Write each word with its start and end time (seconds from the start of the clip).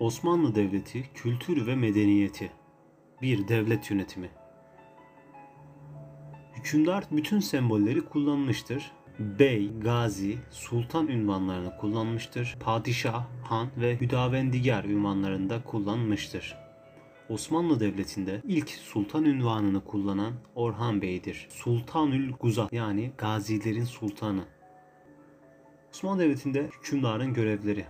Osmanlı 0.00 0.54
Devleti 0.54 1.04
kültürü 1.14 1.66
ve 1.66 1.76
medeniyeti. 1.76 2.52
Bir 3.22 3.48
devlet 3.48 3.90
yönetimi. 3.90 4.30
Hükümdar 6.56 7.04
bütün 7.10 7.40
sembolleri 7.40 8.00
kullanmıştır. 8.00 8.92
Bey, 9.18 9.70
gazi, 9.80 10.38
sultan 10.50 11.08
ünvanlarını 11.08 11.76
kullanmıştır. 11.76 12.56
Padişah, 12.60 13.26
han 13.44 13.68
ve 13.76 14.00
hüdavendigar 14.00 14.84
ünvanlarını 14.84 15.50
da 15.50 15.64
kullanmıştır. 15.64 16.56
Osmanlı 17.28 17.80
Devleti'nde 17.80 18.42
ilk 18.44 18.70
sultan 18.70 19.24
ünvanını 19.24 19.84
kullanan 19.84 20.32
Orhan 20.54 21.02
Bey'dir. 21.02 21.46
Sultanül 21.50 22.32
Guzat 22.32 22.72
yani 22.72 23.12
gazilerin 23.18 23.84
sultanı. 23.84 24.44
Osmanlı 25.92 26.22
Devleti'nde 26.22 26.70
hükümdarın 26.78 27.34
görevleri. 27.34 27.84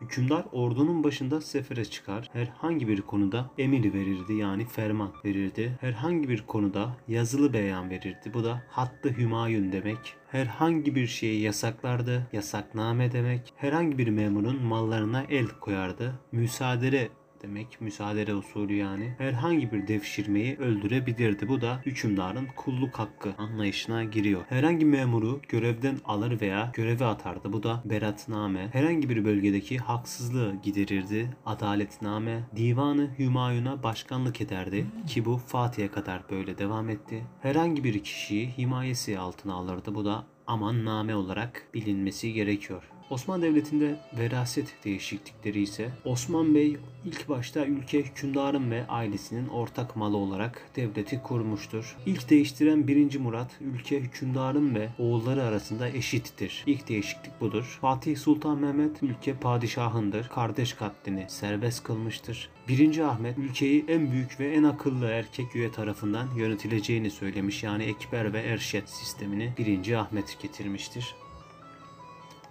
Hükümdar 0.00 0.44
ordunun 0.52 1.04
başında 1.04 1.40
sefere 1.40 1.84
çıkar. 1.84 2.30
Herhangi 2.32 2.88
bir 2.88 3.02
konuda 3.02 3.50
emir 3.58 3.94
verirdi 3.94 4.34
yani 4.34 4.66
ferman 4.66 5.12
verirdi. 5.24 5.78
Herhangi 5.80 6.28
bir 6.28 6.46
konuda 6.46 6.96
yazılı 7.08 7.52
beyan 7.52 7.90
verirdi. 7.90 8.30
Bu 8.34 8.44
da 8.44 8.62
hattı 8.70 9.08
hümayun 9.08 9.72
demek. 9.72 10.14
Herhangi 10.28 10.94
bir 10.94 11.06
şeyi 11.06 11.40
yasaklardı. 11.40 12.26
Yasakname 12.32 13.12
demek. 13.12 13.52
Herhangi 13.56 13.98
bir 13.98 14.08
memurun 14.08 14.62
mallarına 14.62 15.22
el 15.22 15.46
koyardı. 15.60 16.12
Müsaade 16.32 17.08
demek 17.42 17.80
müsaade 17.80 18.34
usulü 18.34 18.74
yani 18.74 19.14
herhangi 19.18 19.72
bir 19.72 19.88
devşirmeyi 19.88 20.56
öldürebilirdi. 20.56 21.48
Bu 21.48 21.60
da 21.60 21.80
hükümdarın 21.86 22.48
kulluk 22.56 22.98
hakkı 22.98 23.34
anlayışına 23.38 24.04
giriyor. 24.04 24.42
Herhangi 24.48 24.84
memuru 24.84 25.40
görevden 25.48 25.96
alır 26.04 26.40
veya 26.40 26.72
göreve 26.74 27.04
atardı. 27.04 27.52
Bu 27.52 27.62
da 27.62 27.82
beratname. 27.84 28.68
Herhangi 28.72 29.08
bir 29.08 29.24
bölgedeki 29.24 29.78
haksızlığı 29.78 30.54
giderirdi. 30.62 31.36
Adaletname. 31.46 32.42
Divanı 32.56 33.10
Hümayun'a 33.18 33.82
başkanlık 33.82 34.40
ederdi 34.40 34.86
ki 35.06 35.24
bu 35.24 35.36
Fatih'e 35.36 35.88
kadar 35.88 36.22
böyle 36.30 36.58
devam 36.58 36.88
etti. 36.88 37.24
Herhangi 37.42 37.84
bir 37.84 38.04
kişiyi 38.04 38.48
himayesi 38.58 39.18
altına 39.18 39.54
alırdı. 39.54 39.94
Bu 39.94 40.04
da 40.04 40.26
amanname 40.46 41.14
olarak 41.14 41.68
bilinmesi 41.74 42.32
gerekiyor. 42.32 42.90
Osmanlı 43.10 43.42
Devleti'nde 43.42 43.96
veraset 44.18 44.74
değişiklikleri 44.84 45.62
ise 45.62 45.90
Osman 46.04 46.54
Bey 46.54 46.76
ilk 47.04 47.28
başta 47.28 47.66
ülke 47.66 48.02
hükümdarın 48.02 48.70
ve 48.70 48.86
ailesinin 48.88 49.48
ortak 49.48 49.96
malı 49.96 50.16
olarak 50.16 50.68
devleti 50.76 51.22
kurmuştur. 51.22 51.96
İlk 52.06 52.30
değiştiren 52.30 52.88
1. 52.88 53.18
Murat 53.18 53.50
ülke 53.60 54.00
hükümdarın 54.00 54.74
ve 54.74 54.88
oğulları 54.98 55.42
arasında 55.42 55.88
eşittir. 55.88 56.64
İlk 56.66 56.88
değişiklik 56.88 57.40
budur. 57.40 57.78
Fatih 57.80 58.16
Sultan 58.16 58.58
Mehmet 58.58 59.02
ülke 59.02 59.34
padişahındır. 59.34 60.28
Kardeş 60.28 60.72
katlini 60.72 61.24
serbest 61.28 61.84
kılmıştır. 61.84 62.50
1. 62.68 62.98
Ahmet 62.98 63.38
ülkeyi 63.38 63.84
en 63.88 64.12
büyük 64.12 64.40
ve 64.40 64.54
en 64.54 64.62
akıllı 64.62 65.06
erkek 65.06 65.56
üye 65.56 65.72
tarafından 65.72 66.34
yönetileceğini 66.36 67.10
söylemiş. 67.10 67.62
Yani 67.62 67.84
Ekber 67.84 68.32
ve 68.32 68.40
Erşet 68.40 68.90
sistemini 68.90 69.52
1. 69.58 69.92
Ahmet 69.92 70.40
getirmiştir. 70.42 71.14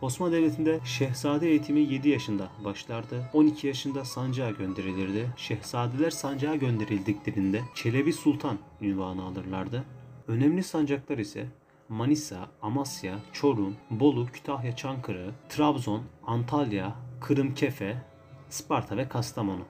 Osmanlı 0.01 0.33
Devleti'nde 0.33 0.79
şehzade 0.85 1.49
eğitimi 1.49 1.79
7 1.79 2.09
yaşında 2.09 2.49
başlardı. 2.65 3.29
12 3.33 3.67
yaşında 3.67 4.05
sancağa 4.05 4.51
gönderilirdi. 4.51 5.29
Şehzadeler 5.37 6.09
sancağa 6.09 6.55
gönderildiklerinde 6.55 7.61
Çelebi 7.75 8.13
Sultan 8.13 8.57
ünvanı 8.81 9.23
alırlardı. 9.23 9.83
Önemli 10.27 10.63
sancaklar 10.63 11.17
ise 11.17 11.47
Manisa, 11.89 12.47
Amasya, 12.61 13.19
Çorum, 13.33 13.75
Bolu, 13.91 14.25
Kütahya, 14.25 14.75
Çankırı, 14.75 15.31
Trabzon, 15.49 16.03
Antalya, 16.25 16.95
Kırımkefe, 17.21 18.03
Sparta 18.49 18.97
ve 18.97 19.09
Kastamonu. 19.09 19.65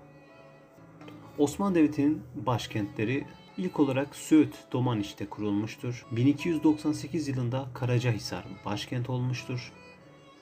Osmanlı 1.37 1.75
Devleti'nin 1.75 2.21
başkentleri 2.35 3.25
ilk 3.57 3.79
olarak 3.79 4.15
Söğüt 4.15 4.55
Domaniç'te 4.71 5.25
kurulmuştur. 5.25 6.05
1298 6.11 7.27
yılında 7.27 7.67
Karacahisar 7.73 8.45
başkent 8.65 9.09
olmuştur. 9.09 9.73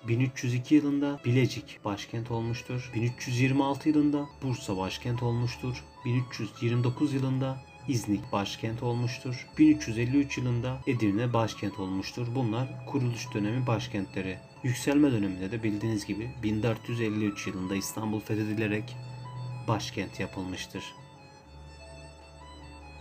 1302 0.07 0.75
yılında 0.75 1.19
Bilecik 1.25 1.79
başkent 1.85 2.31
olmuştur. 2.31 2.91
1326 2.95 3.89
yılında 3.89 4.25
Bursa 4.43 4.77
başkent 4.77 5.23
olmuştur. 5.23 5.83
1329 6.05 7.13
yılında 7.13 7.57
İznik 7.87 8.31
başkent 8.31 8.83
olmuştur. 8.83 9.47
1353 9.57 10.37
yılında 10.37 10.81
Edirne 10.87 11.33
başkent 11.33 11.79
olmuştur. 11.79 12.27
Bunlar 12.35 12.85
kuruluş 12.85 13.33
dönemi 13.33 13.67
başkentleri. 13.67 14.37
Yükselme 14.63 15.11
döneminde 15.11 15.51
de 15.51 15.63
bildiğiniz 15.63 16.05
gibi 16.05 16.31
1453 16.43 17.47
yılında 17.47 17.75
İstanbul 17.75 18.19
fethedilerek 18.19 18.95
başkent 19.67 20.19
yapılmıştır. 20.19 20.83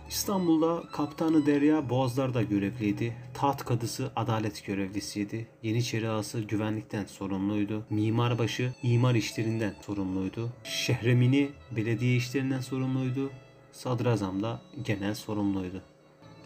İstanbul'da 0.09 0.83
Kaptanı 0.91 1.45
Derya 1.45 1.89
Boğazlar'da 1.89 2.41
görevliydi. 2.43 3.13
Taht 3.33 3.65
kadısı 3.65 4.11
adalet 4.15 4.65
görevlisiydi. 4.65 5.47
Yeniçeri 5.63 6.09
ağası 6.09 6.41
güvenlikten 6.41 7.05
sorumluydu. 7.05 7.85
Mimarbaşı 7.89 8.73
imar 8.83 9.15
işlerinden 9.15 9.75
sorumluydu. 9.81 10.49
Şehremini 10.63 11.49
belediye 11.71 12.15
işlerinden 12.15 12.61
sorumluydu. 12.61 13.31
Sadrazam 13.71 14.43
da 14.43 14.61
genel 14.83 15.15
sorumluydu. 15.15 15.81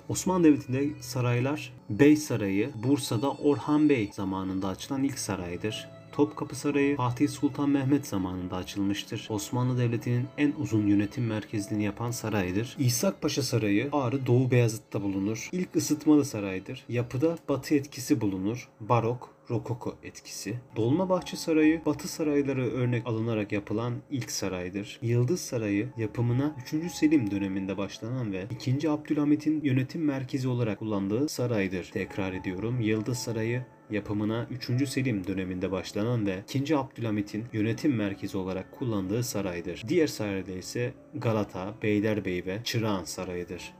Osmanlı 0.10 0.44
Devleti'nde 0.44 1.02
saraylar 1.02 1.74
Bey 1.90 2.16
Sarayı 2.16 2.72
Bursa'da 2.84 3.32
Orhan 3.32 3.90
Bey 3.90 4.10
zamanında 4.14 4.68
açılan 4.68 5.04
ilk 5.04 5.20
saraydır. 5.20 5.90
Topkapı 6.20 6.56
Sarayı 6.56 6.98
Fatih 6.98 7.30
Sultan 7.30 7.70
Mehmet 7.70 8.08
zamanında 8.08 8.56
açılmıştır. 8.56 9.28
Osmanlı 9.30 9.78
Devleti'nin 9.78 10.28
en 10.38 10.54
uzun 10.60 10.88
yönetim 10.88 11.26
merkezini 11.26 11.84
yapan 11.84 12.12
saraydır. 12.12 12.76
İshak 12.80 13.22
Paşa 13.22 13.44
Sarayı 13.44 13.90
Ağrı 13.92 14.26
Doğu 14.26 14.52
Beyazıt'ta 14.52 15.02
bulunur. 15.02 15.50
İlk 15.52 15.76
ısıtmalı 15.76 16.26
saraydır. 16.26 16.86
Yapıda 16.90 17.38
batı 17.50 17.76
etkisi 17.76 18.22
bulunur. 18.22 18.70
Barok, 18.80 19.36
Rokoko 19.50 19.96
etkisi. 20.04 20.60
Dolmabahçe 20.76 21.38
Sarayı 21.38 21.86
Batı 21.86 22.08
sarayları 22.08 22.72
örnek 22.72 23.08
alınarak 23.08 23.52
yapılan 23.52 23.94
ilk 24.12 24.32
saraydır. 24.32 25.00
Yıldız 25.02 25.40
Sarayı 25.40 25.90
yapımına 25.98 26.56
3. 26.74 26.92
Selim 26.92 27.32
döneminde 27.32 27.78
başlanan 27.78 28.32
ve 28.32 28.46
2. 28.52 28.90
Abdülhamit'in 28.90 29.62
yönetim 29.64 30.06
merkezi 30.06 30.48
olarak 30.48 30.80
kullandığı 30.80 31.30
saraydır. 31.30 31.90
Tekrar 31.94 32.34
ediyorum. 32.34 32.82
Yıldız 32.82 33.18
Sarayı 33.18 33.66
yapımına 33.92 34.48
3. 34.70 34.90
Selim 34.90 35.28
döneminde 35.28 35.72
başlanan 35.72 36.26
ve 36.26 36.44
2. 36.54 36.78
Abdülhamit'in 36.78 37.46
yönetim 37.54 37.96
merkezi 37.96 38.38
olarak 38.38 38.72
kullandığı 38.72 39.24
saraydır. 39.24 39.84
Diğer 39.88 40.08
sarayda 40.08 40.52
ise 40.52 40.94
Galata, 41.14 41.74
Beylerbeyi 41.84 42.46
ve 42.46 42.60
Çırağan 42.64 43.04
Sarayı'dır. 43.04 43.74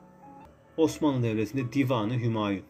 Osmanlı 0.78 1.24
Devleti'nde 1.24 1.74
Divanı 1.74 2.14
Hümayun 2.22 2.64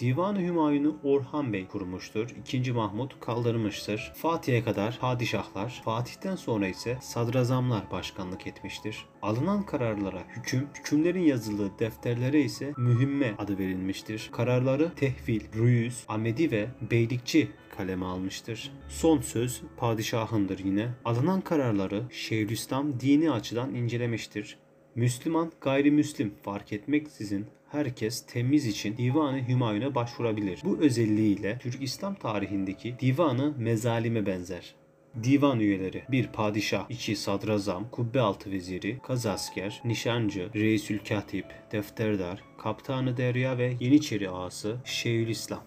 Divan-ı 0.00 0.40
Hümayun'u 0.40 0.96
Orhan 1.02 1.52
Bey 1.52 1.66
kurmuştur. 1.66 2.30
2. 2.30 2.72
Mahmut 2.72 3.20
kaldırmıştır. 3.20 4.12
Fatih'e 4.16 4.64
kadar 4.64 4.98
padişahlar, 5.00 5.82
Fatih'ten 5.84 6.36
sonra 6.36 6.68
ise 6.68 6.98
sadrazamlar 7.00 7.90
başkanlık 7.90 8.46
etmiştir. 8.46 9.06
Alınan 9.22 9.66
kararlara 9.66 10.22
hüküm, 10.28 10.68
hükümlerin 10.78 11.22
yazıldığı 11.22 11.78
defterlere 11.78 12.40
ise 12.40 12.72
mühimme 12.76 13.34
adı 13.38 13.58
verilmiştir. 13.58 14.30
Kararları 14.32 14.94
tehvil, 14.94 15.40
rüyüz, 15.54 16.04
amedi 16.08 16.50
ve 16.50 16.68
beylikçi 16.90 17.50
kaleme 17.76 18.06
almıştır. 18.06 18.72
Son 18.88 19.20
söz 19.20 19.62
padişahındır 19.76 20.58
yine. 20.58 20.88
Alınan 21.04 21.40
kararları 21.40 22.02
Şeyhülislam 22.10 23.00
dini 23.00 23.30
açıdan 23.30 23.74
incelemiştir. 23.74 24.58
Müslüman, 24.98 25.52
gayrimüslim 25.60 26.34
fark 26.42 26.72
etmeksizin 26.72 27.46
herkes 27.68 28.26
temiz 28.26 28.66
için 28.66 28.96
Divan-ı 28.96 29.48
Hümayun'a 29.48 29.94
başvurabilir. 29.94 30.60
Bu 30.64 30.78
özelliğiyle 30.78 31.58
Türk 31.58 31.82
İslam 31.82 32.14
tarihindeki 32.14 32.94
divanı 33.00 33.54
mezalime 33.58 34.26
benzer. 34.26 34.74
Divan 35.22 35.60
üyeleri 35.60 36.02
bir 36.10 36.26
padişah, 36.26 36.90
iki 36.90 37.16
sadrazam, 37.16 37.90
kubbe 37.90 38.20
altı 38.20 38.50
veziri, 38.50 38.98
kazasker, 39.02 39.82
nişancı, 39.84 40.50
reisül 40.54 40.98
katip, 40.98 41.46
defterdar, 41.72 42.44
kaptanı 42.62 43.16
derya 43.16 43.58
ve 43.58 43.76
yeniçeri 43.80 44.30
ağası 44.30 44.76
Şeyhülislam. 44.84 45.62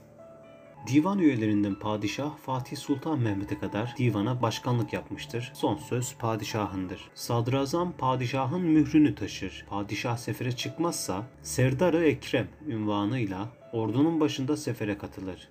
Divan 0.88 1.20
üyelerinden 1.20 1.76
padişah 1.76 2.38
Fatih 2.38 2.78
Sultan 2.78 3.20
Mehmet'e 3.20 3.60
kadar 3.60 3.96
divana 3.98 4.42
başkanlık 4.42 4.94
yapmıştır. 4.94 5.52
Son 5.54 5.78
söz 5.78 6.16
padişahındır. 6.16 7.10
Sadrazam 7.16 7.94
padişahın 7.98 8.62
mührünü 8.62 9.16
taşır. 9.16 9.66
Padişah 9.70 10.18
sefere 10.18 10.52
çıkmazsa 10.52 11.28
Serdarı 11.42 12.06
Ekrem 12.06 12.48
ünvanıyla 12.68 13.50
ordunun 13.74 14.20
başında 14.20 14.58
sefere 14.58 14.98
katılır. 14.98 15.50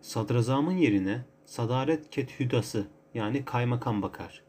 Sadrazamın 0.00 0.76
yerine 0.76 1.24
Sadaret 1.46 2.10
Kethüdası 2.10 2.86
yani 3.14 3.44
kaymakam 3.44 4.02
bakar. 4.02 4.42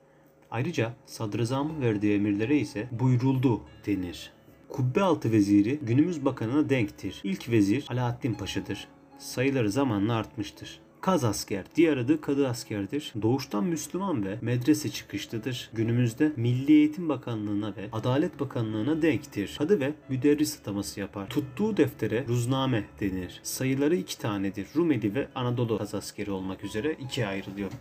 Ayrıca 0.52 0.94
sadrazamın 1.06 1.82
verdiği 1.82 2.16
emirlere 2.16 2.58
ise 2.58 2.88
buyruldu 2.92 3.62
denir. 3.86 4.32
Kubbe 4.70 5.02
altı 5.02 5.32
veziri 5.32 5.80
günümüz 5.82 6.25
bakanına 6.25 6.70
denktir. 6.70 7.22
İlk 7.24 7.50
vezir 7.50 7.86
Alaaddin 7.90 8.34
Paşa'dır 8.34 8.88
sayıları 9.19 9.71
zamanla 9.71 10.16
artmıştır. 10.16 10.80
Kaz 11.01 11.24
asker, 11.24 11.66
diğer 11.75 11.98
adı 11.98 12.21
kadı 12.21 12.48
askerdir. 12.48 13.13
Doğuştan 13.21 13.63
Müslüman 13.63 14.25
ve 14.25 14.38
medrese 14.42 14.89
çıkışlıdır. 14.89 15.69
Günümüzde 15.74 16.31
Milli 16.36 16.74
Eğitim 16.74 17.10
Bakanlığı'na 17.10 17.75
ve 17.75 17.89
Adalet 17.92 18.39
Bakanlığı'na 18.39 19.01
denktir. 19.01 19.56
Kadı 19.57 19.80
ve 19.80 19.94
müderris 20.10 20.60
ataması 20.60 21.00
yapar. 21.00 21.30
Tuttuğu 21.30 21.77
deftere 21.77 22.25
ruzname 22.27 22.83
denir. 23.00 23.39
Sayıları 23.44 23.95
iki 23.95 24.18
tanedir. 24.18 24.68
Rumeli 24.75 25.16
ve 25.16 25.27
Anadolu 25.36 25.77
kaz 25.77 25.95
askeri 25.95 26.31
olmak 26.31 26.63
üzere 26.63 26.94
ikiye 26.94 27.27
ayrılıyor. 27.27 27.72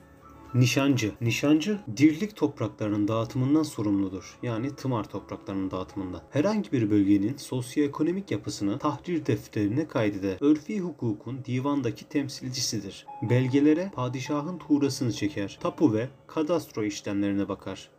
Nişancı. 0.55 1.13
Nişancı 1.21 1.79
dirlik 1.97 2.37
topraklarının 2.37 3.09
dağıtımından 3.09 3.63
sorumludur. 3.63 4.39
Yani 4.43 4.77
tımar 4.77 5.05
topraklarının 5.05 5.71
dağıtımından. 5.71 6.23
Herhangi 6.31 6.73
bir 6.73 6.91
bölgenin 6.91 7.37
sosyoekonomik 7.37 8.31
yapısını 8.31 8.79
tahrir 8.79 9.27
defterine 9.27 9.89
kaydeder. 9.89 10.37
Örfi 10.41 10.81
hukukun 10.81 11.45
divandaki 11.45 12.09
temsilcisidir. 12.09 13.07
Belgelere 13.31 13.91
padişahın 13.95 14.59
tuğrasını 14.59 15.13
çeker. 15.13 15.59
Tapu 15.61 15.93
ve 15.93 16.09
kadastro 16.27 16.85
işlemlerine 16.85 17.49
bakar. 17.49 17.91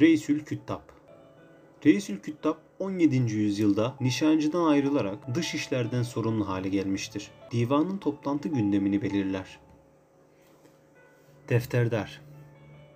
Reisül 0.00 0.44
Küttab 0.44 0.80
Reisül 1.84 2.18
Küttab 2.18 2.54
17. 2.78 3.16
yüzyılda 3.16 3.96
nişancıdan 4.00 4.64
ayrılarak 4.64 5.34
dış 5.34 5.54
işlerden 5.54 6.02
sorumlu 6.02 6.48
hale 6.48 6.68
gelmiştir. 6.68 7.30
Divanın 7.52 7.98
toplantı 7.98 8.48
gündemini 8.48 9.02
belirler. 9.02 9.58
Defterdar 11.48 12.20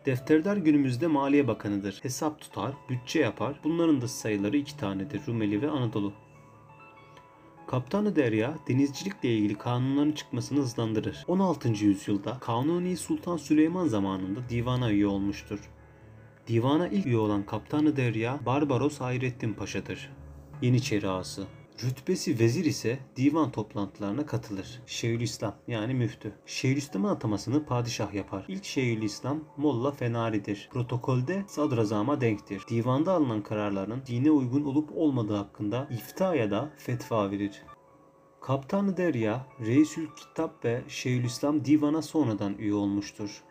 Defterdar 0.06 0.56
günümüzde 0.56 1.06
Maliye 1.06 1.48
Bakanı'dır. 1.48 1.98
Hesap 2.02 2.40
tutar, 2.40 2.74
bütçe 2.88 3.20
yapar. 3.20 3.60
Bunların 3.64 4.00
da 4.00 4.08
sayıları 4.08 4.56
iki 4.56 4.76
tanedir. 4.76 5.20
Rumeli 5.26 5.62
ve 5.62 5.70
Anadolu. 5.70 6.12
Kaptanı 7.66 8.16
Derya 8.16 8.54
denizcilikle 8.68 9.36
ilgili 9.36 9.58
kanunların 9.58 10.12
çıkmasını 10.12 10.58
hızlandırır. 10.58 11.24
16. 11.28 11.68
yüzyılda 11.68 12.38
Kanuni 12.38 12.96
Sultan 12.96 13.36
Süleyman 13.36 13.86
zamanında 13.86 14.40
divana 14.48 14.90
üye 14.90 15.06
olmuştur. 15.06 15.70
Divana 16.46 16.88
ilk 16.88 17.06
üye 17.06 17.18
olan 17.18 17.46
Kaptanı 17.46 17.96
Derya 17.96 18.40
Barbaros 18.46 19.00
Hayrettin 19.00 19.54
Paşa'dır. 19.54 20.12
Yeniçeri 20.62 21.08
ağası. 21.08 21.46
Rütbesi 21.84 22.38
vezir 22.38 22.64
ise 22.64 22.98
divan 23.16 23.50
toplantılarına 23.50 24.26
katılır. 24.26 24.82
Şeyhülislam 24.86 25.54
yani 25.68 25.94
müftü. 25.94 26.32
Şeyhülislam'ın 26.46 27.08
atamasını 27.08 27.64
padişah 27.64 28.14
yapar. 28.14 28.44
İlk 28.48 28.64
Şeyhülislam 28.64 29.40
Molla 29.56 29.90
Fenari'dir. 29.90 30.68
Protokolde 30.72 31.44
sadrazama 31.46 32.20
denktir. 32.20 32.62
Divanda 32.68 33.12
alınan 33.12 33.42
kararların 33.42 34.02
dine 34.06 34.30
uygun 34.30 34.64
olup 34.64 34.90
olmadığı 34.96 35.36
hakkında 35.36 35.88
ifta 35.90 36.34
ya 36.34 36.50
da 36.50 36.70
fetva 36.76 37.30
verir. 37.30 37.62
Kaptanı 38.40 38.96
Derya, 38.96 39.46
Reisül 39.60 40.06
Kitap 40.16 40.64
ve 40.64 40.82
Şeyhülislam 40.88 41.64
divana 41.64 42.02
sonradan 42.02 42.54
üye 42.58 42.74
olmuştur. 42.74 43.42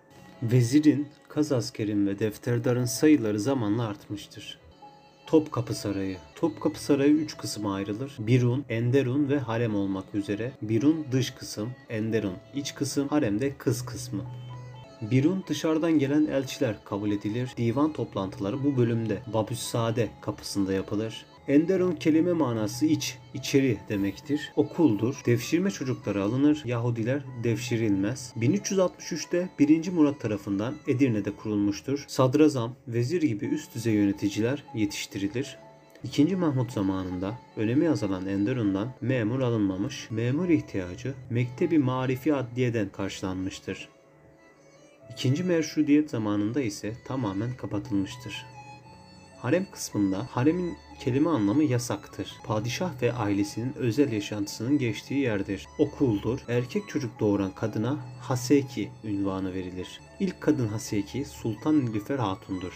Vezirin, 0.43 1.07
kaz 1.29 1.51
askerin 1.51 2.07
ve 2.07 2.19
defterdarın 2.19 2.85
sayıları 2.85 3.39
zamanla 3.39 3.87
artmıştır. 3.87 4.59
Topkapı 5.29 5.73
Sarayı. 5.73 6.17
Topkapı 6.35 6.83
Sarayı 6.83 7.11
3 7.11 7.37
kısma 7.37 7.73
ayrılır. 7.73 8.15
Birun, 8.19 8.65
Enderun 8.69 9.29
ve 9.29 9.39
harem 9.39 9.75
olmak 9.75 10.15
üzere. 10.15 10.51
Birun 10.61 11.05
dış 11.11 11.31
kısım, 11.31 11.69
Enderun 11.89 12.33
iç 12.55 12.75
kısım, 12.75 13.07
harem 13.07 13.39
de 13.41 13.57
kız 13.57 13.85
kısmı. 13.85 14.21
Birun 15.01 15.43
dışarıdan 15.47 15.99
gelen 15.99 16.25
elçiler 16.25 16.75
kabul 16.85 17.11
edilir. 17.11 17.49
Divan 17.57 17.93
toplantıları 17.93 18.63
bu 18.63 18.77
bölümde 18.77 19.21
Babüssade 19.33 20.09
kapısında 20.21 20.73
yapılır. 20.73 21.25
Enderun 21.49 21.95
kelime 21.95 22.33
manası 22.33 22.85
iç, 22.85 23.17
içeri 23.33 23.77
demektir. 23.89 24.51
Okuldur. 24.55 25.21
Devşirme 25.25 25.71
çocukları 25.71 26.23
alınır. 26.23 26.61
Yahudiler 26.65 27.23
devşirilmez. 27.43 28.33
1363'te 28.37 29.49
1. 29.59 29.89
Murat 29.91 30.19
tarafından 30.19 30.75
Edirne'de 30.87 31.31
kurulmuştur. 31.31 32.05
Sadrazam, 32.07 32.75
vezir 32.87 33.21
gibi 33.21 33.45
üst 33.45 33.75
düzey 33.75 33.93
yöneticiler 33.93 34.63
yetiştirilir. 34.75 35.57
İkinci 36.03 36.35
Mahmut 36.35 36.71
zamanında 36.71 37.39
önemi 37.57 37.89
azalan 37.89 38.27
Enderun'dan 38.27 38.93
memur 39.01 39.39
alınmamış, 39.39 40.11
memur 40.11 40.49
ihtiyacı 40.49 41.13
Mektebi 41.29 41.79
Marifi 41.79 42.35
Adliye'den 42.35 42.89
karşılanmıştır. 42.89 43.89
İkinci 45.13 45.43
Meşrutiyet 45.43 46.09
zamanında 46.09 46.61
ise 46.61 46.93
tamamen 47.07 47.53
kapatılmıştır. 47.57 48.45
Harem 49.41 49.67
kısmında 49.71 50.27
haremin 50.31 50.77
kelime 50.99 51.29
anlamı 51.29 51.63
yasaktır. 51.63 52.31
Padişah 52.43 53.01
ve 53.01 53.13
ailesinin 53.13 53.73
özel 53.73 54.11
yaşantısının 54.11 54.77
geçtiği 54.77 55.19
yerdir. 55.19 55.67
Okuldur. 55.77 56.39
Erkek 56.47 56.89
çocuk 56.89 57.19
doğuran 57.19 57.51
kadına 57.51 57.97
Haseki 58.21 58.91
ünvanı 59.03 59.53
verilir. 59.53 60.01
İlk 60.19 60.41
kadın 60.41 60.67
Haseki 60.67 61.25
Sultan 61.25 61.85
Nilüfer 61.85 62.19
Hatun'dur. 62.19 62.73